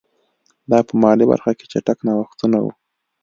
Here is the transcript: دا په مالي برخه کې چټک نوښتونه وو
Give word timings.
دا 0.71 0.79
په 0.87 0.93
مالي 1.01 1.25
برخه 1.31 1.51
کې 1.57 1.65
چټک 1.71 1.99
نوښتونه 2.07 2.57
وو 2.61 2.71